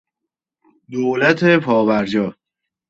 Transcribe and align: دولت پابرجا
دولت 0.91 1.57
پابرجا 1.63 2.35